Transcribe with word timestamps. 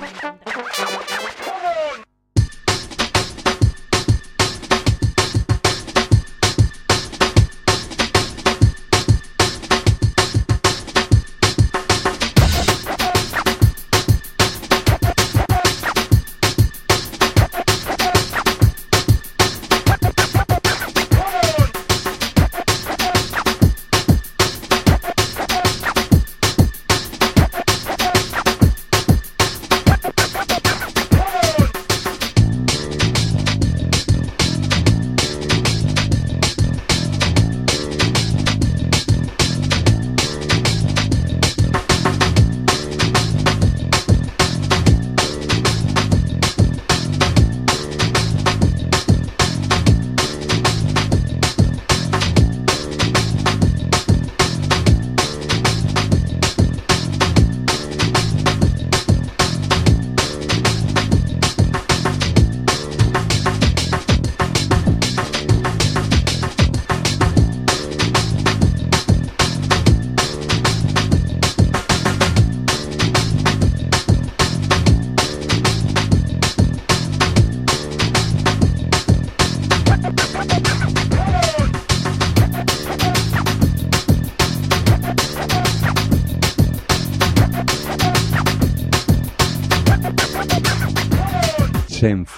sen 0.00 1.19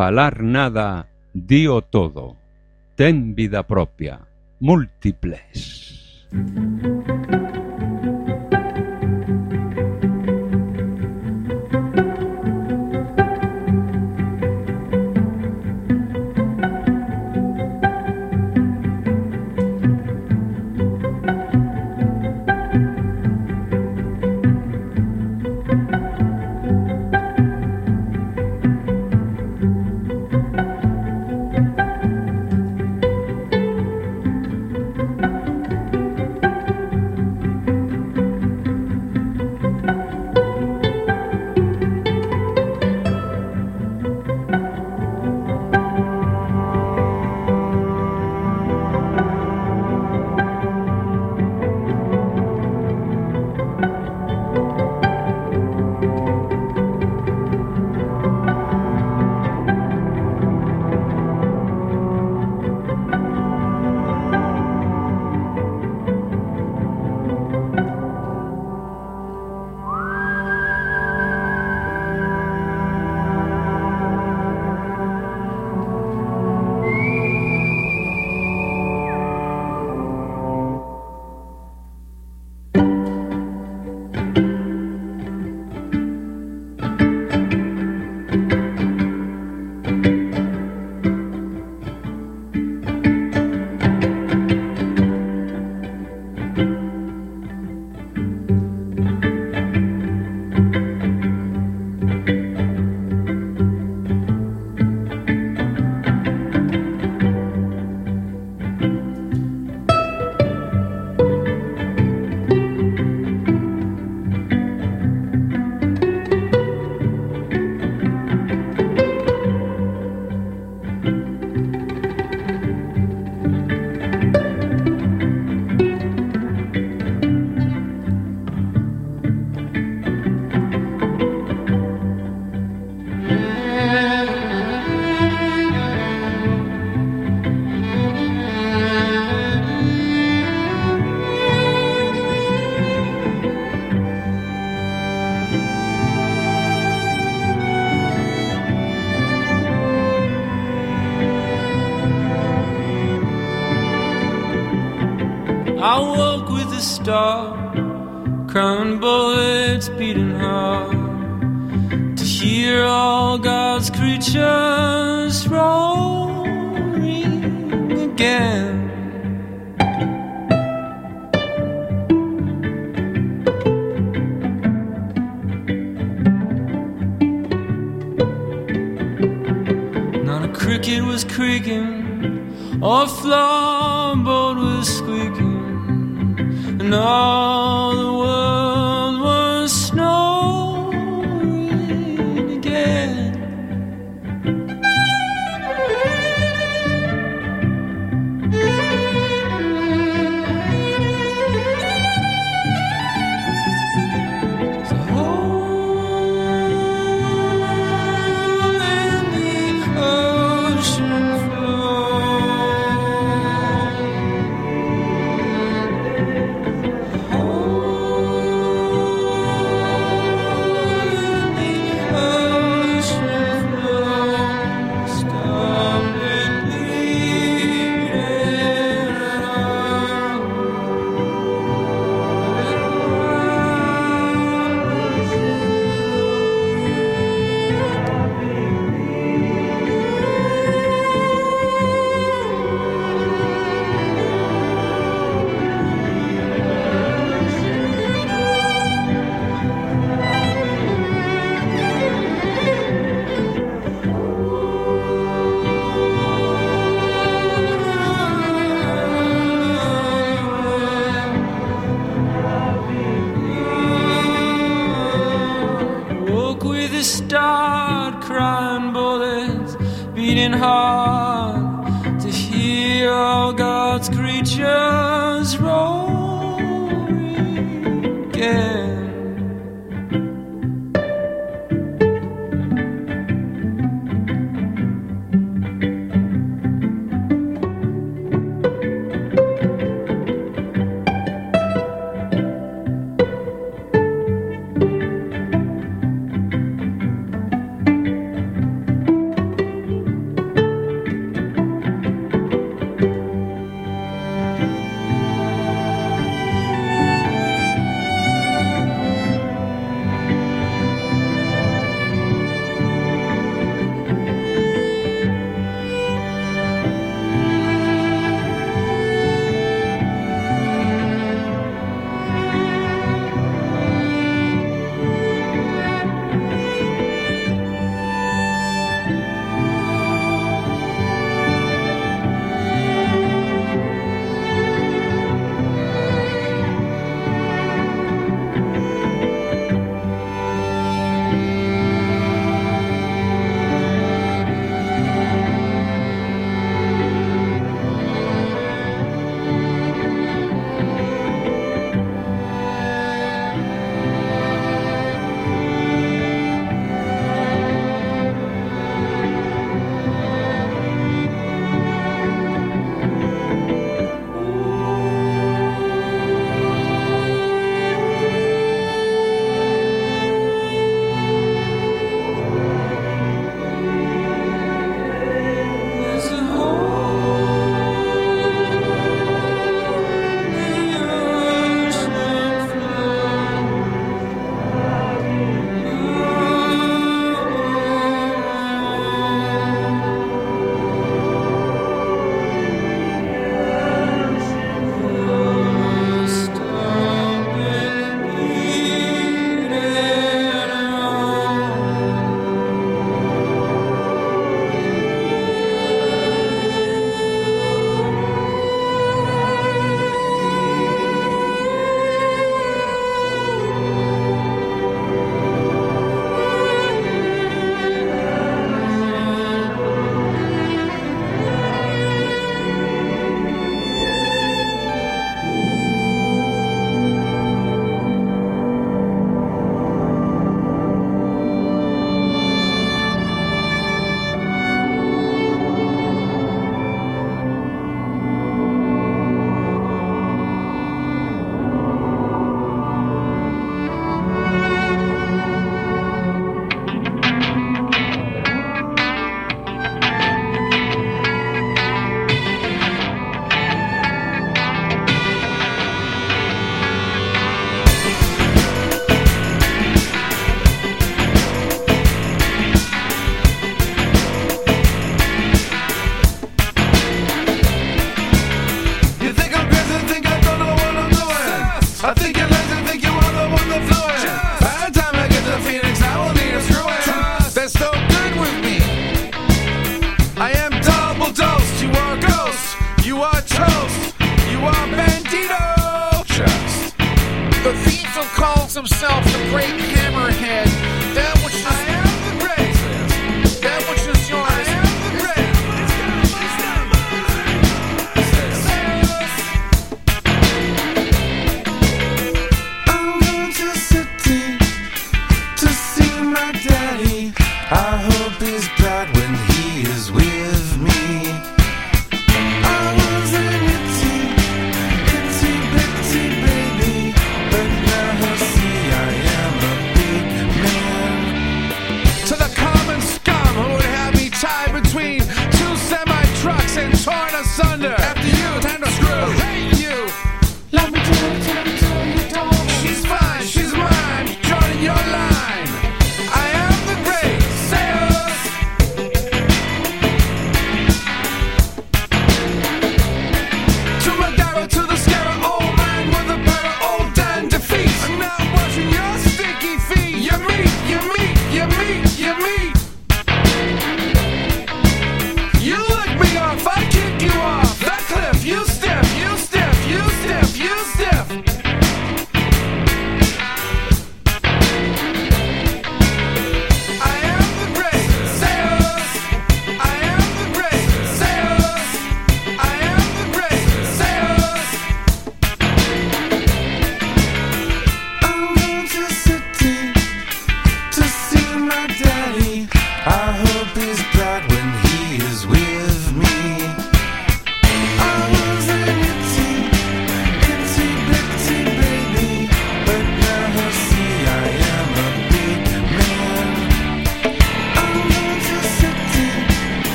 falar 0.00 0.42
nada, 0.42 1.08
dío 1.34 1.82
todo. 1.82 2.34
Ten 2.96 3.34
vida 3.34 3.64
propia, 3.64 4.20
múltiples. 4.58 5.49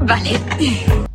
Vale. 0.00 1.11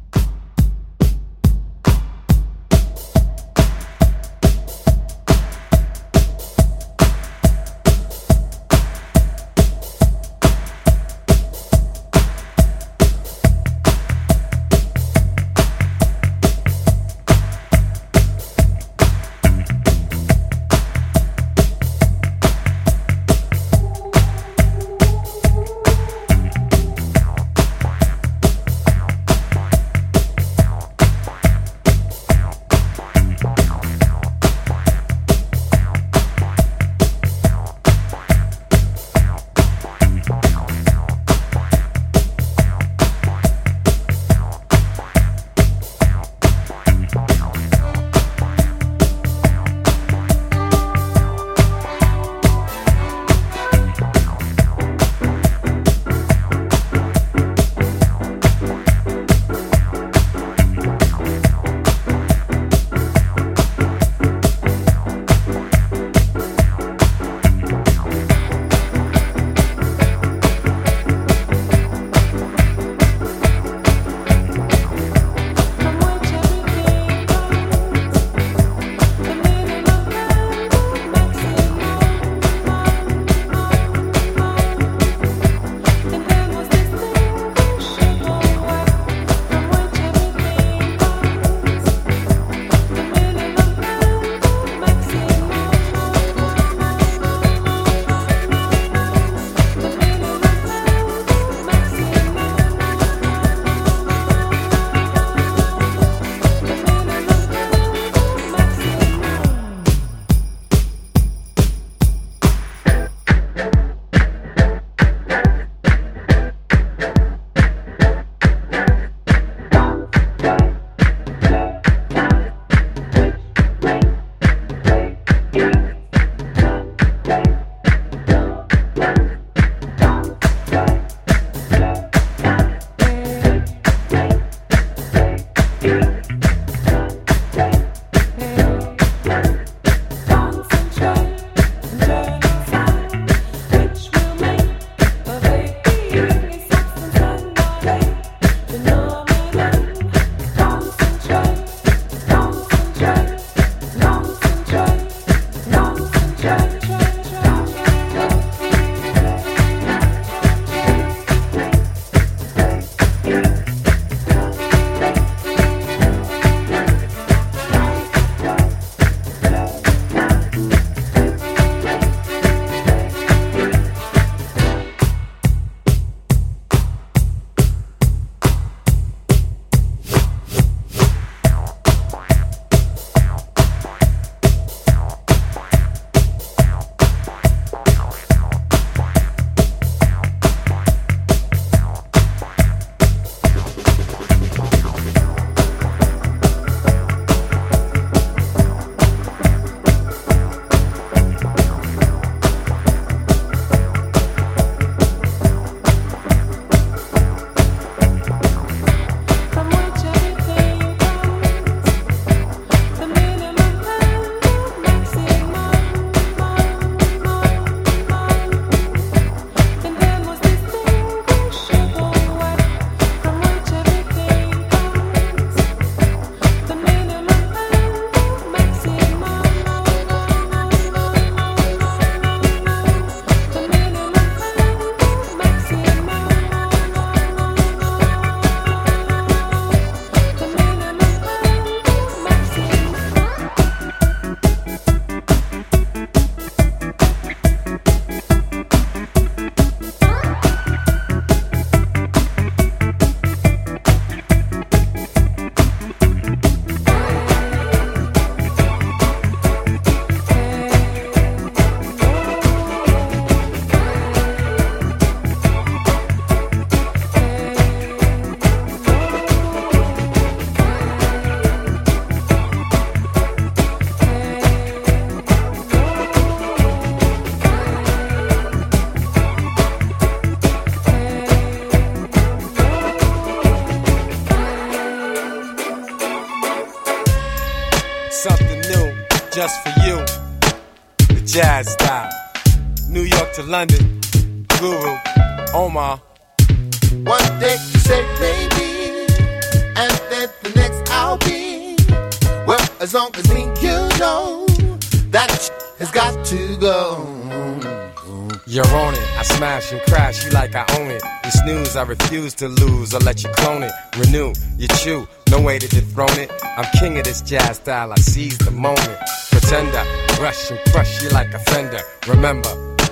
I 311.78 311.84
refuse 311.84 312.34
to 312.36 312.48
lose. 312.48 312.96
I'll 312.96 313.02
let 313.02 313.24
you 313.24 313.30
clone 313.34 313.62
it. 313.62 313.72
Renew, 313.98 314.34
you 314.58 314.68
chew. 314.68 315.08
No 315.30 315.40
way 315.40 315.60
to 315.60 315.68
dethrone 315.68 316.18
it. 316.18 316.32
I'm 316.44 316.66
king 316.80 316.98
of 316.98 317.04
this 317.04 317.22
jazz 317.22 317.58
style. 317.58 317.94
I 317.94 317.96
seize 317.98 318.38
the 318.40 318.52
moment. 318.52 318.98
Pretender, 319.30 319.84
rush 320.20 320.50
and 320.50 320.60
crush 320.72 321.04
you 321.04 321.10
like 321.10 321.34
a 321.34 321.40
fender. 321.40 321.80
Remember, 322.08 322.50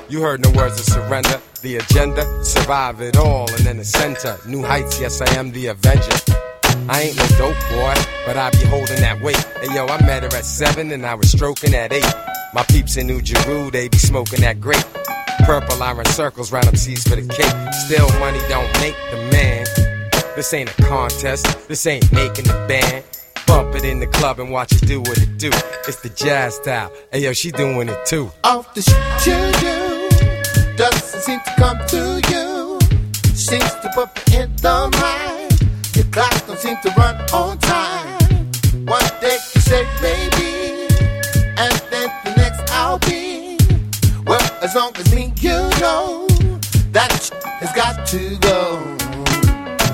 you 0.08 0.22
heard 0.22 0.42
no 0.42 0.52
words 0.52 0.80
of 0.80 0.86
surrender. 0.86 1.42
The 1.62 1.78
agenda, 1.78 2.46
survive 2.46 3.02
it 3.02 3.18
all 3.18 3.50
and 3.50 3.66
then 3.66 3.78
the 3.78 3.86
center. 3.86 4.38
New 4.48 4.62
heights, 4.62 5.00
yes, 5.00 5.20
I 5.20 5.34
am 5.34 5.52
the 5.52 5.68
avenger. 5.68 6.18
I 6.88 7.02
ain't 7.02 7.18
no 7.18 7.28
dope 7.38 7.60
boy, 7.72 7.96
but 8.28 8.38
I 8.38 8.52
be 8.52 8.66
holding 8.66 9.02
that 9.02 9.20
weight. 9.22 9.44
Hey 9.62 9.74
yo, 9.74 9.88
I 9.88 10.06
met 10.06 10.22
her 10.22 10.38
at 10.38 10.46
seven 10.46 10.92
and 10.92 11.06
I 11.06 11.16
was 11.16 11.32
stroking 11.32 11.74
at 11.74 11.92
eight. 11.92 12.14
My 12.54 12.64
peeps 12.64 12.98
in 12.98 13.08
New 13.08 13.22
Jeru, 13.22 13.72
they 13.72 13.88
be 13.88 13.98
smoking 13.98 14.42
that 14.42 14.62
grape. 14.62 14.86
Purple, 15.44 15.82
I 15.84 15.94
run 15.94 16.06
circles 16.06 16.52
round 16.52 16.68
them 16.68 16.76
seas 16.76 17.04
for 17.04 17.16
the 17.16 17.28
cake. 17.28 17.74
Still, 17.86 18.08
money 18.20 18.40
don't 18.48 18.72
make 18.80 18.96
the 19.12 19.18
man. 19.32 19.66
This 20.36 20.54
ain't 20.54 20.70
a 20.70 20.84
contest, 20.84 21.68
this 21.68 21.86
ain't 21.88 22.12
making 22.12 22.46
the 22.46 22.66
band. 22.68 23.04
Bump 23.48 23.76
it 23.76 23.86
in 23.86 24.00
the 24.00 24.08
club 24.08 24.40
and 24.40 24.52
watch 24.52 24.72
it 24.72 24.86
do 24.88 25.00
what 25.00 25.18
it 25.18 25.38
do. 25.38 25.50
It's 25.88 26.02
the 26.02 26.10
jazz 26.10 26.56
style. 26.56 26.92
Hey 27.12 27.20
yo, 27.20 27.34
she 27.34 27.52
doing 27.52 27.90
it 27.90 28.06
too. 28.06 28.32
Off 28.44 28.74
the 28.74 28.82
shit 28.82 28.98
you 29.28 29.40
do 29.62 30.76
doesn't 30.78 31.22
seem 31.22 31.40
to 31.40 31.52
come 31.56 31.78
to 31.88 32.22
you. 32.32 32.80
Seems 33.36 33.72
to 33.76 33.92
put 33.94 34.10
in 34.34 34.54
the 34.58 34.90
mind. 35.00 35.96
Your 35.96 36.06
clock 36.12 36.48
don't 36.48 36.60
seem 36.60 36.78
to 36.84 36.90
run 36.98 37.16
on 37.32 37.58
time. 37.60 38.52
One 38.86 39.04
day 39.22 39.38
you 39.54 39.62
say 39.62 39.88
maybe, 40.02 40.25
as 44.66 44.74
long 44.74 44.92
as 44.98 45.14
me 45.14 45.32
you 45.42 45.60
know 45.80 46.26
that 46.90 47.12
has 47.62 47.72
got 47.74 48.08
to 48.08 48.36
go. 48.40 48.82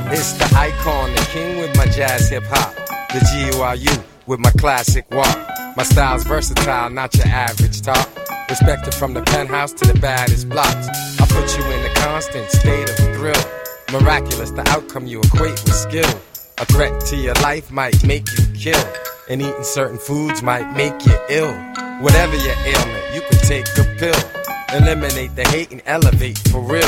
It's 0.10 0.32
the 0.40 0.50
icon, 0.56 1.12
the 1.14 1.28
king 1.34 1.58
with 1.60 1.76
my 1.76 1.88
jazz 1.88 2.30
hip 2.30 2.44
hop. 2.48 2.74
The 3.10 3.20
Guru 3.20 4.02
with 4.28 4.40
my 4.40 4.52
classic 4.52 5.06
walk. 5.12 5.40
My 5.76 5.84
style's 5.84 6.24
versatile, 6.24 6.90
not 6.90 7.14
your 7.16 7.28
average 7.28 7.82
talk. 7.82 8.08
Respected 8.50 8.94
from 8.94 9.14
the 9.14 9.22
penthouse 9.24 9.74
to 9.74 9.86
the 9.92 10.00
baddest 10.00 10.48
blocks. 10.48 10.88
I 11.20 11.26
put 11.28 11.58
you 11.58 11.66
in 11.66 11.92
a 11.92 11.94
constant 11.96 12.50
state 12.50 12.90
of 12.90 12.96
thrill. 13.16 13.44
Miraculous, 13.92 14.52
the 14.52 14.66
outcome 14.70 15.06
you 15.06 15.20
equate 15.20 15.62
with 15.66 15.76
skill. 15.76 16.14
A 16.60 16.66
threat 16.66 16.98
to 17.08 17.18
your 17.18 17.36
life 17.44 17.72
might 17.72 18.06
make 18.06 18.26
you 18.38 18.46
kill. 18.54 18.88
And 19.30 19.42
eating 19.42 19.64
certain 19.64 19.98
foods 19.98 20.42
might 20.42 20.72
make 20.78 21.06
you 21.06 21.18
ill. 21.30 21.54
Whatever 22.00 22.38
your 22.38 22.56
ailment, 22.66 23.14
you 23.14 23.22
can 23.22 23.40
take 23.40 23.68
a 23.78 23.84
pill. 24.00 24.41
Eliminate 24.74 25.36
the 25.36 25.44
hate 25.50 25.72
and 25.72 25.82
elevate 25.86 26.38
for 26.50 26.62
real. 26.62 26.82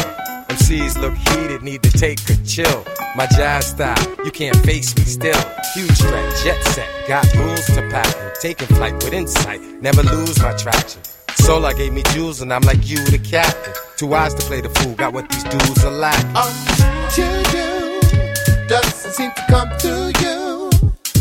MCs 0.48 0.98
look 1.02 1.14
heated, 1.16 1.62
need 1.64 1.84
to 1.84 1.92
take 1.92 2.18
a 2.30 2.36
chill. 2.46 2.86
My 3.18 3.26
jazz 3.28 3.68
style, 3.68 4.16
you 4.24 4.32
can't 4.32 4.56
face 4.66 4.96
me 4.96 5.04
still. 5.04 5.42
Huge 5.74 5.98
threat, 5.98 6.34
jet 6.44 6.64
set, 6.64 6.88
got 7.10 7.26
rules 7.36 7.66
to 7.66 7.82
pack. 7.92 8.40
Taking 8.40 8.68
flight 8.68 8.94
with 8.96 9.12
insight, 9.12 9.60
never 9.82 10.02
lose 10.02 10.42
my 10.42 10.54
traction. 10.54 11.02
Solar 11.36 11.74
gave 11.74 11.92
me 11.92 12.04
jewels, 12.14 12.42
and 12.42 12.54
I'm 12.54 12.62
like 12.62 12.90
you, 12.90 13.04
the 13.06 13.20
captain. 13.20 13.74
Too 13.98 14.08
wise 14.08 14.34
to 14.36 14.46
play 14.46 14.62
the 14.62 14.70
fool, 14.70 14.94
got 14.96 15.12
what 15.12 15.28
these 15.30 15.44
dudes 15.44 15.84
are 15.84 15.92
lacking. 15.92 16.34
That 16.34 17.18
you 17.18 17.28
do 17.52 18.68
doesn't 18.70 19.12
seem 19.12 19.32
to 19.32 19.46
come 19.50 19.70
to 19.80 20.14
you. 20.24 20.72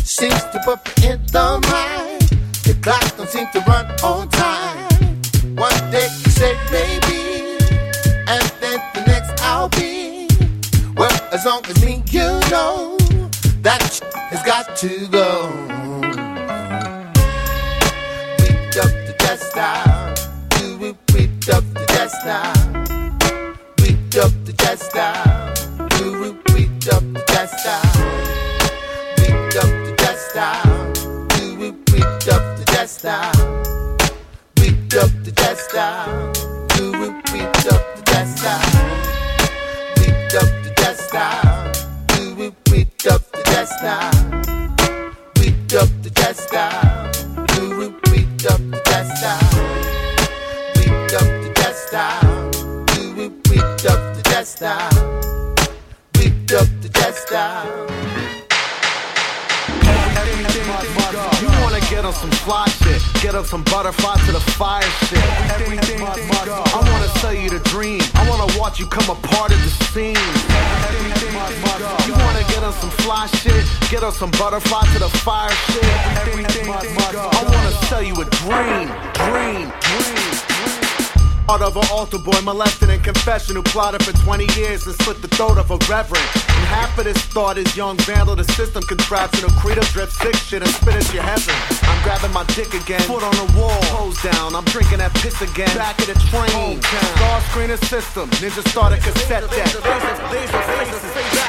Seems 0.05 0.43
to 0.53 0.61
put 0.65 0.79
me 0.87 1.11
in 1.11 1.27
the 1.27 1.59
mind. 1.71 2.23
The 2.63 2.79
clock 2.81 3.17
don't 3.17 3.29
seem 3.29 3.49
to 3.53 3.61
run 3.67 3.87
on 4.05 4.29
time. 4.29 4.82
One 5.55 5.91
day 5.91 6.09
you 6.25 6.31
say 6.31 6.57
maybe, 6.71 7.59
and 8.27 8.43
then 8.61 8.81
the 8.95 9.05
next 9.07 9.43
I'll 9.43 9.69
be. 9.69 10.27
Well, 10.97 11.13
as 11.31 11.45
long 11.45 11.65
as 11.67 11.85
me 11.85 12.03
you 12.11 12.41
know 12.51 12.97
that 13.61 14.01
has 14.31 14.43
got 14.45 14.75
to 14.77 15.07
go. 15.09 15.51
Up 18.75 18.91
the 19.19 19.37
style. 19.37 20.15
Do 20.57 20.79
we 20.79 20.89
up 21.53 21.65
the 21.75 22.09
style? 22.09 22.52
Altar 82.03 82.19
boy 82.19 82.41
molested 82.43 82.91
in 82.91 83.01
confession 83.01 83.55
who 83.55 83.63
plotted 83.63 84.03
for 84.03 84.11
20 84.27 84.43
years 84.59 84.85
and 84.89 84.95
slit 85.03 85.23
the 85.23 85.29
throat 85.29 85.57
of 85.57 85.71
a 85.71 85.79
reverend. 85.87 86.27
And 86.35 86.67
half 86.67 86.99
of 86.99 87.05
this 87.05 87.17
thought 87.31 87.59
is 87.59 87.77
young 87.77 87.97
vandal, 87.99 88.35
the 88.35 88.43
system 88.59 88.83
contraption 88.83 89.45
of 89.45 89.55
credo 89.63 89.83
drip 89.95 90.11
sick 90.11 90.35
shit 90.35 90.63
and 90.63 90.73
spit 90.73 90.97
at 90.97 91.07
your 91.15 91.23
heaven. 91.23 91.55
I'm 91.87 92.03
grabbing 92.03 92.33
my 92.33 92.43
dick 92.59 92.75
again, 92.75 93.03
foot 93.07 93.23
on 93.23 93.37
the 93.39 93.47
wall, 93.55 93.79
hose 93.95 94.21
down. 94.21 94.57
I'm 94.57 94.65
drinking 94.75 94.99
that 94.99 95.15
piss 95.23 95.41
again, 95.43 95.71
back 95.79 95.95
of 96.03 96.11
the 96.11 96.19
train. 96.27 96.83
Star 96.83 97.39
screener 97.55 97.79
system, 97.87 98.29
ninja 98.43 98.67
starter 98.67 98.99
cassette 98.99 99.47
deck. 99.55 99.71
Laser, 99.71 100.59
laser, 100.75 100.99
faces, 100.99 101.42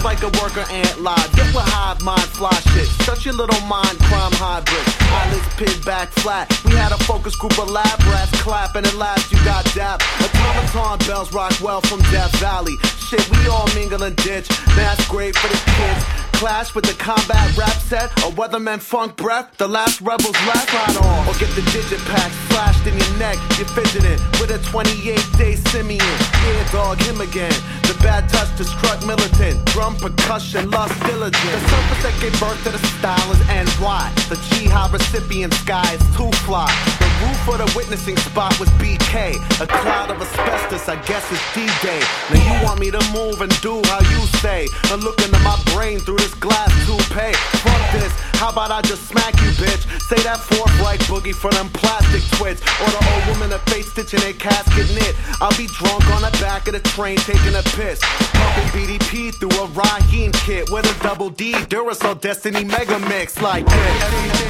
Focus 0.00 0.22
like 0.22 0.22
a 0.22 0.42
worker 0.42 0.64
ant 0.72 1.00
live. 1.00 1.32
Get 1.34 1.46
with 1.54 1.64
hive 1.64 2.02
mind 2.02 2.22
fly 2.22 2.52
shit. 2.72 2.88
Shut 3.04 3.24
your 3.24 3.34
little 3.34 3.60
mind 3.66 3.98
crime 4.00 4.32
hybrid. 4.32 4.84
Eyelids 5.12 5.54
pinned 5.56 5.84
back 5.84 6.08
flat. 6.10 6.48
We 6.64 6.72
had 6.72 6.92
a 6.92 6.98
focus 7.04 7.36
group 7.36 7.58
of 7.58 7.70
lab 7.70 7.98
rats 8.04 8.30
clapping 8.42 8.84
and 8.86 8.98
last 8.98 9.30
you 9.32 9.38
got 9.44 9.64
dap. 9.74 10.02
Automaton 10.20 11.06
bells 11.06 11.32
rock 11.32 11.52
well 11.60 11.80
from 11.80 12.00
Death 12.10 12.34
Valley. 12.38 12.76
Shit, 12.98 13.28
we 13.30 13.48
all 13.48 13.66
mingle 13.74 14.02
and 14.02 14.16
ditch. 14.16 14.48
That's 14.76 15.06
great 15.08 15.36
for 15.36 15.48
the 15.48 15.60
kids. 15.76 16.29
Clash 16.40 16.74
with 16.74 16.86
the 16.86 16.94
combat 16.94 17.54
rap 17.54 17.76
set 17.84 18.08
or 18.24 18.32
weatherman 18.32 18.80
funk 18.80 19.14
breath. 19.14 19.58
The 19.58 19.68
last 19.68 20.00
rebels 20.00 20.32
left 20.48 20.72
right 20.72 20.96
on. 21.04 21.28
Or 21.28 21.34
get 21.34 21.54
the 21.54 21.60
digit 21.68 22.00
pack 22.08 22.32
slashed 22.48 22.86
in 22.86 22.96
your 22.96 23.18
neck. 23.18 23.36
You're 23.58 23.68
fidgeting 23.68 24.16
with 24.40 24.48
a 24.48 24.58
28 24.72 25.20
day 25.36 25.56
simian. 25.68 26.00
Yeah, 26.00 26.72
dog, 26.72 26.98
him 27.02 27.20
again. 27.20 27.52
The 27.82 27.94
bad 28.00 28.26
touch 28.30 28.56
to 28.56 28.64
struck 28.64 29.04
militant. 29.04 29.66
Drum 29.66 29.96
percussion, 29.96 30.70
lust 30.70 30.98
diligent. 31.04 31.36
The 31.36 31.60
surface 31.68 32.02
that 32.08 32.16
gave 32.22 32.40
birth 32.40 32.64
to 32.64 32.70
the 32.70 32.80
style 32.96 33.30
is 33.32 33.40
NY. 33.46 34.10
The 34.30 34.40
jihad 34.48 34.94
recipient 34.94 35.52
sky 35.52 35.92
is 35.92 36.16
too 36.16 36.32
fly. 36.48 36.72
Roof 37.20 37.48
of 37.48 37.58
the 37.58 37.72
witnessing 37.76 38.16
spot 38.16 38.58
was 38.58 38.68
BK. 38.80 39.36
A 39.60 39.66
cloud 39.66 40.10
of 40.10 40.20
asbestos, 40.20 40.88
I 40.88 40.96
guess 41.04 41.24
it's 41.30 41.54
D-Day. 41.54 42.00
Now 42.32 42.40
you 42.40 42.64
want 42.64 42.80
me 42.80 42.90
to 42.90 43.02
move 43.12 43.40
and 43.40 43.52
do 43.60 43.80
how 43.84 44.00
you 44.00 44.20
say. 44.40 44.66
And 44.90 45.02
look 45.04 45.20
into 45.20 45.38
my 45.40 45.56
brain 45.74 45.98
through 46.00 46.18
this 46.18 46.34
glass 46.34 46.72
toupee. 46.86 47.34
Fuck 47.60 47.92
this, 47.92 48.12
how 48.40 48.50
about 48.50 48.70
I 48.70 48.80
just 48.82 49.08
smack 49.08 49.34
you, 49.42 49.50
bitch? 49.60 49.84
Say 50.00 50.16
that 50.24 50.40
forthright 50.40 51.00
boogie 51.00 51.34
for 51.34 51.50
them 51.50 51.68
plastic 51.70 52.22
twits. 52.38 52.62
Or 52.80 52.88
the 52.88 53.02
old 53.12 53.24
woman 53.34 53.50
that 53.50 53.68
face 53.68 53.92
stitching 53.92 54.22
a 54.22 54.32
casket 54.32 54.88
knit. 54.94 55.14
I'll 55.40 55.56
be 55.56 55.66
drunk 55.66 56.08
on 56.16 56.22
the 56.22 56.32
back 56.40 56.66
of 56.68 56.72
the 56.72 56.80
train 56.80 57.16
taking 57.18 57.54
a 57.54 57.62
piss. 57.76 58.00
Pumping 58.32 58.68
BDP 58.72 59.34
through 59.36 59.52
a 59.60 59.66
Raheem 59.76 60.32
kit 60.32 60.70
with 60.70 60.88
a 60.88 61.02
double 61.02 61.28
D 61.28 61.52
Duracell 61.52 62.20
Destiny 62.20 62.64
Mega 62.64 62.98
Mix 63.12 63.40
like 63.42 63.66
this. 63.66 64.40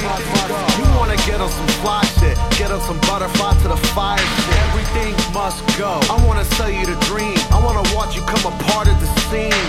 You 0.77 0.85
wanna 0.97 1.17
get 1.27 1.41
on 1.41 1.49
some 1.49 1.67
fly 1.83 2.03
shit, 2.19 2.37
get 2.61 2.69
on 2.69 2.81
some 2.81 3.01
butterfly 3.09 3.57
to 3.65 3.67
the 3.73 3.81
fire 3.97 4.21
shit. 4.21 4.59
Everything 4.69 5.13
must 5.33 5.65
go. 5.81 5.97
I 6.13 6.15
wanna 6.27 6.45
sell 6.57 6.69
you 6.69 6.85
the 6.85 6.97
dream. 7.09 7.33
I 7.49 7.57
wanna 7.57 7.81
watch 7.97 8.13
you 8.13 8.21
come 8.21 8.45
a 8.45 8.53
part 8.69 8.85
of 8.85 8.93
the 9.01 9.09
scene. 9.25 9.65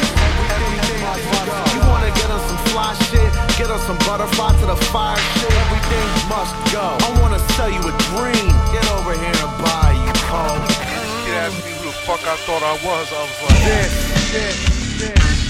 Everything 0.53 1.01
must 1.01 1.25
go. 1.49 1.57
You 1.73 1.81
wanna 1.89 2.13
get 2.21 2.29
on 2.29 2.43
some 2.45 2.61
fly 2.69 2.93
shit, 3.09 3.33
get 3.57 3.71
on 3.73 3.81
some 3.89 3.97
butterfly 4.05 4.53
to 4.61 4.67
the 4.73 4.77
fire 4.93 5.17
shit. 5.41 5.53
Everything 5.65 6.09
must 6.29 6.53
go. 6.69 6.85
I 7.09 7.09
wanna 7.23 7.41
sell 7.57 7.73
you 7.73 7.81
a 7.81 7.95
dream. 8.13 8.53
Get 8.77 8.85
over 8.97 9.17
here 9.17 9.39
and 9.41 9.55
buy 9.65 9.89
you 10.05 10.13
cold. 10.29 10.61
You 11.25 11.33
asked 11.41 11.65
me 11.65 11.73
who 11.73 11.89
the 11.89 11.97
fuck 12.05 12.21
I 12.29 12.37
thought 12.45 12.61
I 12.61 12.77
was. 12.85 13.07
I 13.09 13.23
was 13.25 13.39
like, 13.49 13.63
This, 13.73 13.93
this, 14.37 14.57
this. 15.01 15.42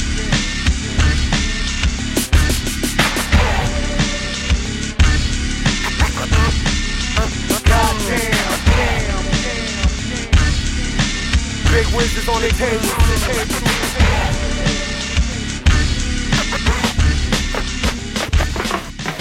Big 11.73 11.87
wizards 11.95 12.29
on. 12.29 12.43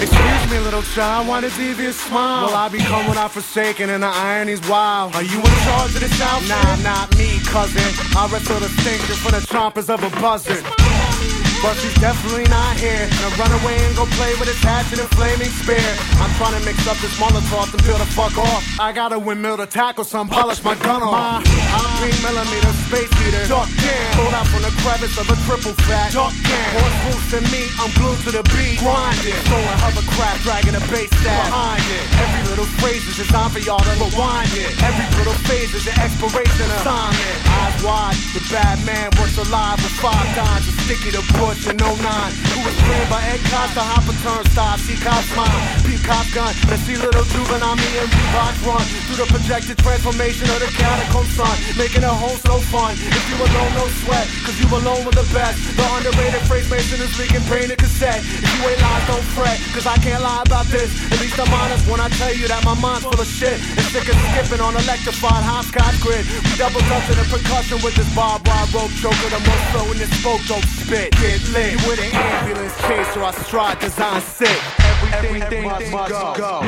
Excuse 0.02 0.52
me, 0.52 0.60
little 0.60 0.82
child, 0.82 1.28
why 1.28 1.41
the 1.41 1.50
devious 1.52 2.00
smile? 2.00 2.48
Will 2.48 2.56
I 2.56 2.70
become 2.70 3.08
what 3.08 3.17
I 3.17 3.28
forsaken 3.28 3.89
and 3.89 4.04
the 4.04 4.08
irony's 4.08 4.67
wild? 4.67 5.15
Are 5.15 5.24
you 5.24 5.38
in 5.38 5.56
charge 5.63 5.94
of 5.94 6.00
this 6.02 6.22
outfit? 6.22 6.50
Nah, 6.50 6.76
not 6.78 7.15
me, 7.17 7.39
cousin. 7.46 7.84
I 8.17 8.28
wrestle 8.32 8.60
the 8.60 8.70
stinker 8.82 9.13
from 9.13 9.32
the 9.32 9.46
chompers 9.46 9.89
of 9.89 10.04
a 10.04 10.10
buzzard. 10.20 10.90
But 11.62 11.78
she's 11.78 11.93
definitely 12.02 12.45
not 12.50 12.76
here. 12.78 13.08
Now 13.21 13.30
run 13.38 13.52
away 13.62 13.78
and 13.86 13.95
go 13.95 14.06
play 14.17 14.34
with 14.39 14.50
his 14.50 14.58
hatchet 14.65 15.00
and 15.00 15.10
flaming 15.13 15.54
spear. 15.62 15.78
I'm 16.17 16.34
trying 16.41 16.58
to 16.60 16.65
mix 16.65 16.88
up 16.88 16.97
this 16.97 17.13
Molotov 17.19 17.71
and 17.71 17.84
peel 17.84 18.00
the 18.00 18.06
fuck 18.17 18.36
off. 18.38 18.65
I 18.80 18.91
got 18.91 19.13
a 19.13 19.19
windmill 19.19 19.58
to 19.58 19.67
tackle 19.67 20.04
some, 20.04 20.28
polish 20.28 20.63
my 20.63 20.74
gun 20.76 21.04
off. 21.04 21.45
Three 22.02 22.11
millimeter 22.22 22.74
space 22.88 23.12
heater. 23.20 23.46
Duck 23.50 23.68
down. 23.82 24.14
Pulled 24.16 24.34
out 24.34 24.48
from 24.48 24.62
the 24.62 24.74
crevice 24.86 25.18
of 25.18 25.28
a 25.28 25.38
triple 25.46 25.74
fat. 25.86 26.14
Duck 26.14 26.34
down. 26.34 26.70
Horse 26.78 26.98
boots 27.06 27.32
and 27.36 27.46
me, 27.52 27.68
I'm 27.82 27.92
glued 27.98 28.22
to 28.26 28.32
the 28.32 28.46
beat. 28.54 28.80
Grinding. 28.80 29.38
Stolen 29.50 29.78
hovercraft, 29.82 30.46
dragging 30.46 30.78
a 30.78 30.84
bass 30.88 31.10
stab. 31.20 31.50
Behind 31.50 31.84
it. 31.84 32.06
Every 32.22 32.44
little 32.54 32.70
phrase 32.80 33.04
is 33.10 33.18
designed 33.18 33.52
for 33.52 33.60
y'all 33.60 33.82
to 33.82 33.94
rewind 33.98 34.54
it. 34.54 34.72
Every 34.86 35.08
little 35.18 35.38
phase 35.50 35.74
is 35.74 35.86
an 35.90 35.98
expiration 36.00 36.68
assignment. 36.80 37.36
Eyes 37.50 37.78
wide, 37.84 38.18
the 38.38 38.42
bad 38.54 38.78
man 38.86 39.10
works 39.18 39.38
alive 39.42 39.82
with 39.82 39.96
five 39.98 40.28
dimes. 40.38 40.70
A 40.70 40.74
sticky 40.86 41.12
to 41.18 41.24
Bush 41.36 41.66
in 41.68 41.76
09. 41.78 41.90
Who 41.92 42.60
was 42.64 42.76
trained 42.86 43.10
by 43.10 43.22
Ed 43.34 43.42
Costa, 43.50 43.82
Hopper 43.82 44.16
turnstile. 44.22 44.78
See 44.78 44.98
cops 45.02 45.28
smile, 45.34 45.60
peacock 45.84 46.28
gun. 46.34 46.54
Let's 46.70 46.84
see 46.86 46.96
little 46.96 47.26
juvenile 47.34 47.76
me 47.76 47.90
and 47.98 48.10
Reebok 48.12 48.56
run 48.68 48.84
through 49.08 49.20
the 49.24 49.28
projected 49.32 49.78
transformation 49.80 50.48
of 50.52 50.60
the 50.60 50.70
catacomb 50.78 51.26
sun. 51.34 51.56
Making 51.78 52.04
a 52.04 52.11
home 52.13 52.38
so 52.43 52.60
fun. 52.71 52.93
If 52.95 53.24
you 53.30 53.38
alone, 53.38 53.71
no 53.76 53.86
sweat, 54.04 54.28
cause 54.43 54.58
you 54.60 54.67
alone 54.71 55.06
with 55.06 55.15
the 55.15 55.28
best. 55.34 55.58
The 55.76 55.86
underrated 55.95 56.43
phrase 56.47 56.69
mason 56.69 57.02
is 57.02 57.13
leaking 57.19 57.43
painted 57.47 57.78
cassette. 57.78 58.21
If 58.21 58.47
you 58.47 58.62
ain't 58.69 58.82
lies, 58.82 59.06
don't 59.08 59.28
fret, 59.36 59.58
cause 59.74 59.86
I 59.86 59.97
can't 60.00 60.21
lie 60.21 60.43
about 60.45 60.67
this. 60.67 60.89
At 61.12 61.19
least 61.19 61.39
I'm 61.39 61.52
honest 61.52 61.88
when 61.89 62.00
I 62.00 62.10
tell 62.19 62.34
you 62.34 62.47
that 62.47 62.63
my 62.63 62.76
mind's 62.80 63.04
full 63.04 63.19
of 63.19 63.28
shit. 63.28 63.58
And 63.78 63.86
sick 63.91 64.08
of 64.08 64.17
skipping 64.32 64.62
on 64.62 64.76
electrified 64.76 65.43
hopscotch 65.43 66.00
grid. 66.02 66.24
We 66.47 66.56
double 66.58 66.82
dutching 66.91 67.17
the 67.17 67.28
percussion 67.28 67.78
with 67.84 67.95
this 67.95 68.10
barbed 68.15 68.47
wire 68.47 68.67
rope 68.74 68.93
choker. 69.00 69.30
The 69.32 69.41
most 69.41 69.65
flow 69.71 69.88
in 69.91 69.97
this 69.97 70.12
spoke 70.19 70.43
dope 70.47 70.65
spit. 70.65 71.12
Get 71.19 71.41
lit. 71.54 71.76
You 71.76 71.82
with 71.88 72.00
an 72.00 72.12
ambulance 72.12 72.76
chaser, 72.88 73.24
I 73.24 73.32
stride 73.45 73.80
design 73.80 74.21
sick. 74.21 74.60
Everything, 75.13 75.65
must, 75.65 75.91
go. 76.38 76.62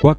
Quack 0.00 0.18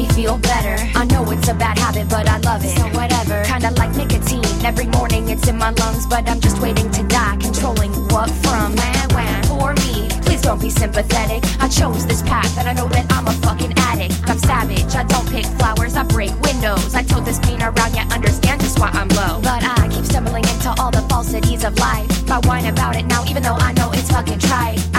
Me 0.00 0.08
feel 0.14 0.38
better. 0.38 0.76
I 0.94 1.04
know 1.04 1.30
it's 1.30 1.48
a 1.48 1.54
bad 1.54 1.78
habit, 1.78 2.08
but 2.08 2.28
I 2.28 2.38
love 2.38 2.64
it. 2.64 2.76
So 2.78 2.86
whatever. 2.98 3.42
Kinda 3.44 3.70
like 3.72 3.94
nicotine. 3.96 4.44
Every 4.64 4.86
morning 4.86 5.28
it's 5.28 5.46
in 5.48 5.56
my 5.58 5.70
lungs, 5.70 6.06
but 6.06 6.28
I'm 6.28 6.40
just 6.40 6.58
waiting 6.60 6.90
to 6.92 7.02
die. 7.04 7.36
Controlling 7.40 7.92
what 8.12 8.30
from? 8.42 8.74
Man, 8.74 9.08
when? 9.16 9.42
For 9.44 9.74
me. 9.84 10.08
Please 10.24 10.42
don't 10.42 10.60
be 10.60 10.70
sympathetic. 10.70 11.40
I 11.60 11.68
chose 11.68 12.06
this 12.06 12.22
path, 12.22 12.56
and 12.58 12.68
I 12.68 12.72
know 12.72 12.88
that 12.88 13.06
I'm 13.12 13.26
a 13.26 13.32
fucking 13.46 13.74
addict. 13.76 14.14
I'm 14.30 14.38
savage. 14.38 14.94
I 14.94 15.04
don't 15.04 15.28
pick 15.28 15.46
flowers, 15.58 15.96
I 15.96 16.04
break 16.04 16.32
windows. 16.40 16.94
I 16.94 17.02
told 17.02 17.24
this 17.24 17.38
pain 17.38 17.60
around, 17.62 17.94
yet 17.94 18.12
understand 18.12 18.60
just 18.60 18.78
why 18.78 18.90
I'm 19.00 19.08
low. 19.20 19.40
But 19.42 19.62
I 19.64 19.88
keep 19.88 20.04
stumbling 20.04 20.46
into 20.54 20.70
all 20.80 20.90
the 20.90 21.04
falsities 21.10 21.64
of 21.64 21.78
life. 21.78 22.08
I 22.30 22.38
whine 22.46 22.66
about 22.66 22.96
it 22.96 23.06
now, 23.06 23.24
even 23.30 23.42
though 23.42 23.58
I 23.68 23.72
know 23.72 23.90
it's 23.92 24.10
fucking 24.10 24.38
trite. 24.38 24.89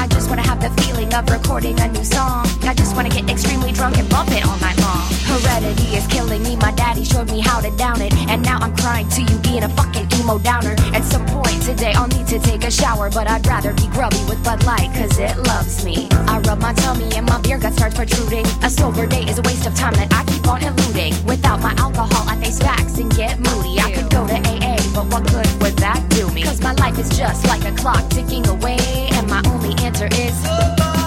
Feeling 1.12 1.24
of 1.24 1.30
recording 1.30 1.80
a 1.80 1.88
new 1.89 2.04
song. 2.04 2.45
I 2.63 2.74
just 2.74 2.95
wanna 2.95 3.10
get 3.10 3.30
extremely 3.30 3.71
drunk 3.71 3.97
and 3.97 4.10
bump 4.10 4.32
it 4.32 4.45
all 4.45 4.58
night 4.60 4.80
long. 4.80 5.08
Heredity 5.26 5.95
is 5.95 6.08
killing 6.08 6.43
me. 6.43 6.56
My 6.56 6.71
daddy 6.71 7.04
showed 7.04 7.32
me 7.32 7.39
how 7.39 7.60
to 7.62 7.71
down 7.78 8.02
it. 8.02 8.13
And 8.30 8.43
now 8.43 8.58
I'm 8.60 8.76
crying 8.78 9.08
to 9.10 9.21
you 9.21 9.38
being 9.39 9.63
a 9.63 9.69
fucking 9.69 10.08
emo 10.19 10.39
downer. 10.39 10.76
At 10.93 11.04
some 11.04 11.26
point 11.28 11.62
today, 11.63 11.93
I'll 11.93 12.08
need 12.08 12.28
to 12.28 12.39
take 12.39 12.63
a 12.63 12.71
shower. 12.71 13.10
But 13.10 13.30
I'd 13.30 13.45
rather 13.47 13.74
be 13.74 13.88
grubby 13.88 14.21
with 14.28 14.43
Bud 14.43 14.63
Light, 14.65 14.89
cause 14.93 15.17
it 15.17 15.38
loves 15.38 15.84
me. 15.86 16.08
I 16.28 16.39
rub 16.39 16.60
my 16.60 16.74
tummy 16.74 17.10
and 17.15 17.26
my 17.26 17.39
beer 17.41 17.60
gut 17.60 17.74
starts 17.74 17.95
protruding. 17.95 18.45
A 18.63 18.69
sober 18.69 19.06
day 19.06 19.24
is 19.24 19.39
a 19.39 19.41
waste 19.43 19.65
of 19.65 19.76
time 19.76 19.93
that 19.95 20.13
I 20.13 20.24
keep 20.32 20.47
on 20.47 20.63
eluding. 20.63 21.13
Without 21.26 21.62
my 21.62 21.74
alcohol, 21.78 22.24
I 22.28 22.36
face 22.38 22.60
facts 22.60 22.97
and 22.97 23.13
get 23.15 23.39
moody. 23.39 23.80
I 23.80 23.91
could 23.91 24.10
go 24.10 24.28
to 24.28 24.36
AA, 24.36 24.78
but 24.93 25.06
what 25.12 25.24
good 25.32 25.50
would 25.62 25.78
that 25.78 26.02
do 26.10 26.30
me? 26.32 26.43
Cause 26.43 26.62
my 26.62 26.74
life 26.74 26.97
is 27.00 27.10
just 27.17 27.45
like 27.47 27.63
a 27.65 27.74
clock 27.76 28.10
ticking 28.10 28.47
away. 28.47 28.78
And 29.17 29.28
my 29.30 29.41
only 29.45 29.74
answer 29.84 30.08
is. 30.12 31.01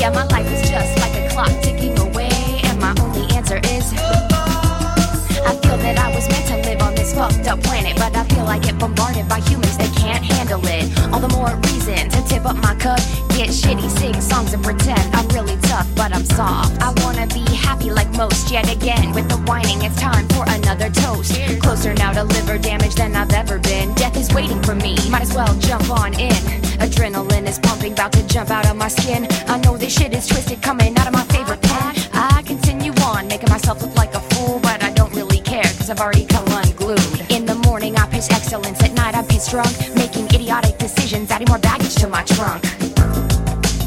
Yeah, 0.00 0.08
my 0.08 0.24
life 0.28 0.50
is 0.50 0.62
just 0.62 0.98
like 0.98 1.14
a 1.14 1.28
clock 1.28 1.52
ticking 1.60 1.98
away, 1.98 2.30
and 2.64 2.80
my 2.80 2.94
only 3.02 3.20
answer 3.36 3.58
is. 3.58 3.92
I 3.92 5.52
feel 5.60 5.76
that 5.76 5.98
I 5.98 6.08
was 6.14 6.26
meant 6.26 6.46
to 6.46 6.56
live 6.56 6.80
on 6.80 6.94
this 6.94 7.12
fucked 7.12 7.46
up 7.46 7.60
planet, 7.60 7.98
but 7.98 8.16
I 8.16 8.24
feel 8.24 8.46
I 8.46 8.58
get 8.58 8.78
bombarded 8.78 9.28
by 9.28 9.40
humans 9.40 9.76
that 9.76 9.94
can't 9.94 10.24
handle 10.24 10.62
it. 10.64 10.88
All 11.12 11.20
the 11.20 11.28
more 11.28 11.54
to 11.96 12.24
tip 12.28 12.44
up 12.44 12.56
my 12.56 12.74
cup, 12.76 12.98
get 13.30 13.50
shitty, 13.50 13.88
sing 13.98 14.20
songs, 14.20 14.52
and 14.52 14.62
pretend 14.62 15.00
I'm 15.14 15.26
really 15.28 15.56
tough, 15.62 15.88
but 15.96 16.14
I'm 16.14 16.24
soft. 16.24 16.80
I 16.80 16.92
wanna 17.02 17.26
be 17.26 17.44
happy 17.54 17.90
like 17.90 18.10
most, 18.16 18.50
yet 18.50 18.70
again, 18.72 19.12
with 19.12 19.28
the 19.28 19.38
whining, 19.38 19.82
it's 19.82 20.00
time 20.00 20.28
for 20.28 20.44
another 20.48 20.88
toast. 20.90 21.34
Closer 21.60 21.94
now 21.94 22.12
to 22.12 22.24
liver 22.24 22.58
damage 22.58 22.94
than 22.94 23.16
I've 23.16 23.32
ever 23.32 23.58
been. 23.58 23.94
Death 23.94 24.16
is 24.16 24.32
waiting 24.32 24.62
for 24.62 24.74
me, 24.74 24.96
might 25.10 25.22
as 25.22 25.34
well 25.34 25.52
jump 25.58 25.90
on 25.90 26.14
in. 26.14 26.40
Adrenaline 26.78 27.46
is 27.48 27.58
pumping, 27.58 27.92
about 27.92 28.12
to 28.12 28.26
jump 28.26 28.50
out 28.50 28.66
of 28.70 28.76
my 28.76 28.88
skin. 28.88 29.26
I 29.48 29.58
know 29.58 29.76
this 29.76 29.92
shit 29.92 30.14
is 30.14 30.26
twisted, 30.26 30.62
coming 30.62 30.96
out 30.98 31.06
of 31.06 31.12
my 31.12 31.24
favorite 31.24 31.62
pen. 31.62 31.94
I 32.12 32.42
continue 32.42 32.92
on, 33.02 33.26
making 33.26 33.50
myself 33.50 33.82
look 33.82 33.96
like 33.96 34.14
a 34.14 34.20
fool, 34.20 34.60
but 34.60 34.82
I 34.82 34.92
don't 34.92 35.14
really 35.14 35.40
care, 35.40 35.64
cause 35.64 35.90
I've 35.90 36.00
already 36.00 36.26
come 36.26 36.46
unglued. 36.48 37.00
In 37.30 37.46
the 37.46 37.56
morning, 37.66 37.96
I 37.96 38.06
pitch 38.06 38.30
excellence, 38.30 38.82
at 38.82 38.92
night, 38.92 39.14
I 39.14 39.22
pitch 39.22 39.50
drunk, 39.50 39.70
making 39.96 40.29
idiotic 40.50 40.78
decisions, 40.78 41.30
adding 41.30 41.46
more 41.48 41.60
baggage 41.60 41.94
to 41.94 42.08
my 42.08 42.24
trunk. 42.24 42.64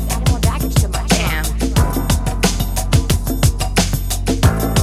Adding 0.10 0.32
more 0.32 0.39
baggage 0.39 0.73
to 0.76 0.88
my 0.88 1.06
Damn. 1.10 1.43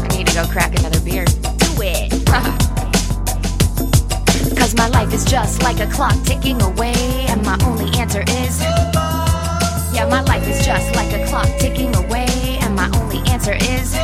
I 0.05 0.09
need 0.15 0.27
to 0.27 0.35
go 0.35 0.45
crack 0.49 0.79
another 0.79 1.01
beer. 1.01 1.25
Do 1.25 1.71
it. 1.81 2.13
Cause 4.59 4.75
my 4.77 4.89
life 4.89 5.15
is 5.15 5.25
just 5.25 5.63
like 5.63 5.81
a 5.81 5.87
clock 5.87 6.23
ticking 6.25 6.61
away, 6.61 6.93
and 7.31 7.43
my 7.43 7.57
only 7.65 7.91
answer 7.99 8.25
is. 8.29 8.61
Yeah, 9.95 10.07
my 10.11 10.21
life 10.21 10.47
is 10.47 10.63
just 10.63 10.95
like 10.97 11.15
a 11.15 11.25
clock 11.29 11.49
ticking 11.59 11.97
away, 11.97 12.59
and 12.61 12.77
my 12.77 12.91
only 13.01 13.27
answer 13.31 13.55
is. 13.55 13.97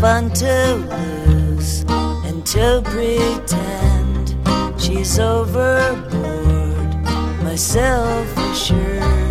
fun 0.00 0.30
to 0.30 0.76
lose 0.90 1.84
and 2.26 2.44
to 2.46 2.82
pretend 2.84 4.36
she's 4.80 5.18
overboard, 5.18 6.94
myself 7.42 8.36
assured. 8.36 9.25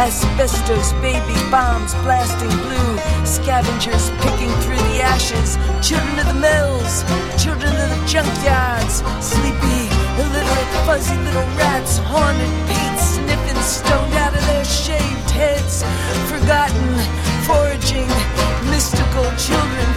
Asbestos, 0.00 0.94
baby 1.04 1.36
bombs 1.50 1.92
blasting 1.96 2.48
blue. 2.64 2.96
Scavengers 3.26 4.08
picking 4.24 4.48
through 4.64 4.80
the 4.88 5.02
ashes. 5.04 5.58
Children 5.86 6.18
of 6.20 6.26
the 6.32 6.40
mills, 6.40 7.04
children 7.36 7.68
of 7.76 7.88
the 7.92 8.00
junkyards. 8.08 9.04
Sleepy, 9.20 9.82
illiterate, 10.16 10.72
fuzzy 10.88 11.18
little 11.20 11.44
rats. 11.52 11.98
Haunted 11.98 12.48
Pete's 12.64 13.20
sniffing 13.20 13.60
stoned 13.60 14.14
out 14.16 14.32
of 14.32 14.40
their 14.48 14.64
shaved 14.64 15.30
heads. 15.36 15.84
Forgotten, 16.32 16.96
foraging, 17.44 18.08
mystical 18.72 19.28
children, 19.36 19.89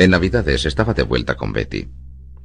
En 0.00 0.12
Navidades 0.12 0.64
estaba 0.64 0.94
de 0.94 1.02
vuelta 1.02 1.36
con 1.36 1.52
Betty. 1.52 1.90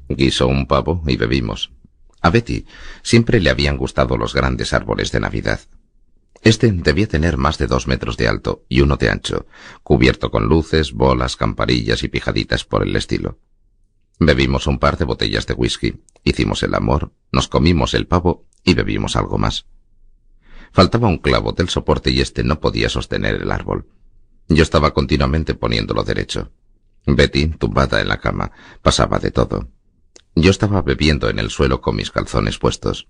Guisó 0.09 0.45
un 0.45 0.67
pavo 0.67 1.01
y 1.07 1.15
bebimos. 1.15 1.71
A 2.19 2.29
Betty 2.29 2.65
siempre 3.01 3.39
le 3.39 3.49
habían 3.49 3.77
gustado 3.77 4.17
los 4.17 4.33
grandes 4.33 4.73
árboles 4.73 5.13
de 5.13 5.21
Navidad. 5.21 5.61
Este 6.41 6.69
debía 6.69 7.07
tener 7.07 7.37
más 7.37 7.57
de 7.57 7.67
dos 7.67 7.87
metros 7.87 8.17
de 8.17 8.27
alto 8.27 8.65
y 8.67 8.81
uno 8.81 8.97
de 8.97 9.09
ancho, 9.09 9.45
cubierto 9.83 10.31
con 10.31 10.49
luces, 10.49 10.91
bolas, 10.91 11.37
camparillas 11.37 12.03
y 12.03 12.09
pijaditas 12.09 12.65
por 12.65 12.83
el 12.83 12.93
estilo. 12.93 13.39
Bebimos 14.19 14.67
un 14.67 14.77
par 14.77 14.97
de 14.97 15.05
botellas 15.05 15.47
de 15.47 15.53
whisky, 15.53 16.03
hicimos 16.25 16.61
el 16.61 16.75
amor, 16.75 17.13
nos 17.31 17.47
comimos 17.47 17.93
el 17.93 18.05
pavo 18.05 18.49
y 18.65 18.73
bebimos 18.73 19.15
algo 19.15 19.37
más. 19.37 19.65
Faltaba 20.73 21.07
un 21.07 21.19
clavo 21.19 21.53
del 21.53 21.69
soporte 21.69 22.11
y 22.11 22.19
este 22.19 22.43
no 22.43 22.59
podía 22.59 22.89
sostener 22.89 23.35
el 23.35 23.49
árbol. 23.49 23.87
Yo 24.49 24.61
estaba 24.61 24.93
continuamente 24.93 25.53
poniéndolo 25.53 26.03
derecho. 26.03 26.51
Betty, 27.05 27.47
tumbada 27.47 28.01
en 28.01 28.07
la 28.07 28.19
cama, 28.19 28.51
pasaba 28.81 29.19
de 29.19 29.31
todo. 29.31 29.69
Yo 30.35 30.51
estaba 30.51 30.81
bebiendo 30.81 31.29
en 31.29 31.39
el 31.39 31.49
suelo 31.49 31.81
con 31.81 31.95
mis 31.95 32.11
calzones 32.11 32.57
puestos. 32.57 33.07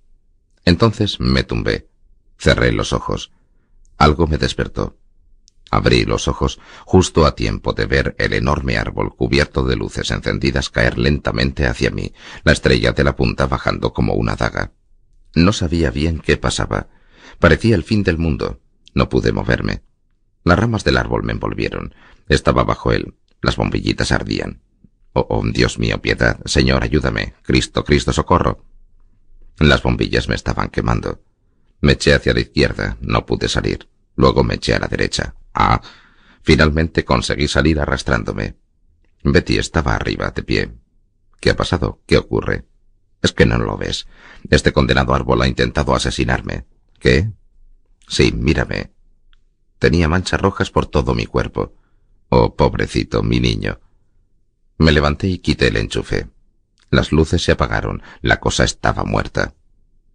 Entonces 0.66 1.20
me 1.20 1.44
tumbé. 1.44 1.90
Cerré 2.38 2.72
los 2.72 2.94
ojos. 2.94 3.32
Algo 3.98 4.28
me 4.28 4.38
despertó. 4.38 4.98
Abrí 5.72 6.06
los 6.06 6.28
ojos 6.28 6.60
justo 6.86 7.26
a 7.26 7.36
tiempo 7.36 7.74
de 7.74 7.86
ver 7.86 8.16
el 8.20 8.34
enorme 8.34 8.78
árbol 8.78 9.16
cubierto 9.16 9.64
de 9.64 9.76
luces 9.76 10.12
encendidas 10.12 10.70
caer 10.70 10.98
lentamente 10.98 11.66
hacia 11.66 11.90
mí, 11.90 12.14
la 12.44 12.52
estrella 12.52 12.92
de 12.92 13.04
la 13.04 13.16
punta 13.16 13.48
bajando 13.48 13.92
como 13.92 14.14
una 14.14 14.36
daga. 14.36 14.74
No 15.34 15.54
sabía 15.54 15.90
bien 15.90 16.20
qué 16.20 16.38
pasaba. 16.38 16.88
Parecía 17.40 17.76
el 17.76 17.84
fin 17.84 18.04
del 18.04 18.18
mundo. 18.18 18.62
No 18.94 19.10
pude 19.10 19.34
moverme. 19.34 19.82
Las 20.44 20.60
ramas 20.60 20.84
del 20.84 20.98
árbol 20.98 21.24
me 21.24 21.34
envolvieron. 21.34 21.94
Estaba 22.30 22.64
bajo 22.64 22.92
él. 22.92 23.16
Las 23.46 23.58
bombillitas 23.58 24.12
ardían. 24.12 24.60
Oh, 25.14 25.28
oh, 25.30 25.44
Dios 25.46 25.78
mío, 25.78 26.02
piedad. 26.02 26.40
Señor, 26.46 26.84
ayúdame. 26.84 27.36
Cristo, 27.44 27.84
Cristo, 27.84 28.12
socorro. 28.12 28.66
Las 29.60 29.84
bombillas 29.84 30.28
me 30.28 30.34
estaban 30.34 30.70
quemando. 30.70 31.22
Me 31.80 31.92
eché 31.92 32.16
hacia 32.16 32.34
la 32.34 32.40
izquierda. 32.40 32.98
No 33.02 33.28
pude 33.28 33.48
salir. 33.48 33.88
Luego 34.16 34.44
me 34.44 34.56
eché 34.56 34.74
a 34.74 34.80
la 34.80 34.88
derecha. 34.88 35.36
Ah. 35.54 35.80
Finalmente 36.42 37.06
conseguí 37.06 37.48
salir 37.48 37.80
arrastrándome. 37.80 38.56
Betty 39.24 39.60
estaba 39.60 39.94
arriba, 39.96 40.32
de 40.32 40.42
pie. 40.42 40.72
¿Qué 41.40 41.52
ha 41.52 41.56
pasado? 41.56 42.02
¿Qué 42.08 42.18
ocurre? 42.18 42.66
Es 43.22 43.32
que 43.32 43.46
no 43.46 43.60
lo 43.60 43.78
ves. 43.78 44.08
Este 44.50 44.74
condenado 44.74 45.14
árbol 45.14 45.44
ha 45.44 45.48
intentado 45.48 45.94
asesinarme. 45.94 46.66
¿Qué? 47.00 47.30
Sí, 48.08 48.32
mírame. 48.32 48.92
Tenía 49.78 50.08
manchas 50.08 50.42
rojas 50.42 50.72
por 50.72 50.88
todo 50.88 51.14
mi 51.14 51.28
cuerpo. 51.28 51.76
Oh, 52.38 52.54
pobrecito, 52.54 53.24
mi 53.24 53.40
niño. 53.40 53.80
Me 54.78 54.92
levanté 54.92 55.28
y 55.28 55.38
quité 55.38 55.70
el 55.70 55.78
enchufe. 55.78 56.28
Las 56.90 57.14
luces 57.14 57.42
se 57.42 57.54
apagaron. 57.54 58.04
La 58.22 58.42
cosa 58.42 58.66
estaba 58.66 59.06
muerta. 59.06 59.56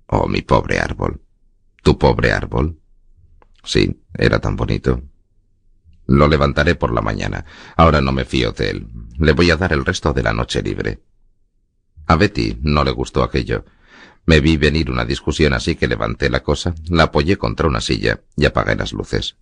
Oh, 0.07 0.29
mi 0.29 0.43
pobre 0.43 0.81
árbol. 0.81 1.23
¿Tu 1.83 1.97
pobre 1.97 2.33
árbol? 2.33 2.79
Sí, 3.64 4.03
era 4.12 4.39
tan 4.39 4.55
bonito. 4.55 5.01
Lo 6.09 6.29
levantaré 6.29 6.75
por 6.75 6.93
la 6.93 7.01
mañana. 7.01 7.47
Ahora 7.75 8.03
no 8.03 8.12
me 8.12 8.27
fío 8.27 8.53
de 8.53 8.68
él. 8.68 8.87
Le 9.16 9.33
voy 9.33 9.51
a 9.51 9.57
dar 9.57 9.73
el 9.73 9.87
resto 9.87 10.12
de 10.12 10.23
la 10.23 10.35
noche 10.35 10.62
libre. 10.62 11.01
A 12.07 12.16
Betty 12.16 12.59
no 12.61 12.85
le 12.85 12.91
gustó 12.91 13.23
aquello. 13.23 13.64
Me 14.27 14.41
vi 14.41 14.59
venir 14.59 14.91
una 14.91 15.07
discusión 15.07 15.55
así 15.55 15.75
que 15.75 15.89
levanté 15.89 16.29
la 16.29 16.43
cosa, 16.43 16.75
la 16.91 17.05
apoyé 17.05 17.39
contra 17.39 17.66
una 17.66 17.81
silla 17.81 18.21
y 18.37 18.45
apagué 18.45 18.77
las 18.77 18.93
luces. 18.93 19.39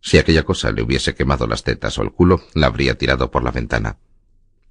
Si 0.00 0.18
aquella 0.18 0.44
cosa 0.44 0.70
le 0.70 0.82
hubiese 0.82 1.14
quemado 1.14 1.46
las 1.46 1.64
tetas 1.64 1.98
o 1.98 2.02
el 2.02 2.12
culo, 2.12 2.42
la 2.54 2.68
habría 2.68 2.96
tirado 2.96 3.30
por 3.30 3.42
la 3.42 3.50
ventana. 3.50 3.98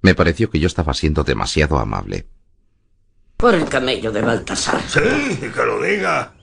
Me 0.00 0.14
pareció 0.14 0.50
que 0.50 0.60
yo 0.60 0.66
estaba 0.66 0.94
siendo 0.94 1.24
demasiado 1.24 1.78
amable. 1.78 2.26
Por 3.36 3.54
el 3.54 3.68
camello 3.68 4.10
de 4.10 4.22
Baltasar. 4.22 4.80
Sí, 4.88 5.38
que 5.38 5.64
lo 5.64 5.82
diga. 5.82 6.34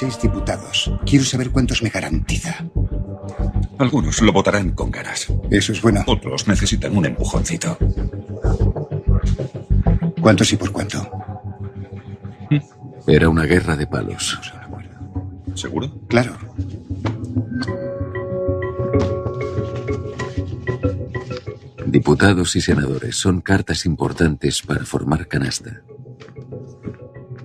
46 0.00 0.22
diputados. 0.22 0.90
Quiero 1.04 1.24
saber 1.26 1.50
cuántos 1.50 1.82
me 1.82 1.90
garantiza. 1.90 2.64
Algunos 3.78 4.22
lo 4.22 4.32
votarán 4.32 4.70
con 4.70 4.90
ganas. 4.90 5.26
Eso 5.50 5.72
es 5.72 5.82
bueno. 5.82 6.02
Otros 6.06 6.48
necesitan 6.48 6.96
un 6.96 7.04
empujoncito. 7.04 7.76
¿Cuántos 10.22 10.52
y 10.52 10.56
por 10.56 10.72
cuánto? 10.72 11.10
Era 13.06 13.28
una 13.28 13.44
guerra 13.44 13.76
de 13.76 13.86
palos. 13.86 14.40
¿Seguro? 15.54 15.92
Claro. 16.08 16.38
Diputados 21.86 22.56
y 22.56 22.62
senadores 22.62 23.16
son 23.16 23.42
cartas 23.42 23.84
importantes 23.84 24.62
para 24.62 24.84
formar 24.86 25.28
canasta. 25.28 25.82